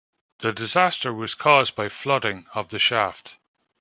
The 0.39 0.51
disaster 0.51 1.13
was 1.13 1.35
caused 1.35 1.75
by 1.75 1.87
flooding 1.87 2.47
of 2.55 2.69
the 2.69 2.79
shaft. 2.79 3.37